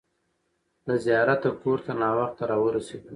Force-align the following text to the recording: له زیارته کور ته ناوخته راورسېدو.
له 0.87 0.95
زیارته 1.05 1.49
کور 1.61 1.79
ته 1.85 1.91
ناوخته 2.01 2.43
راورسېدو. 2.49 3.09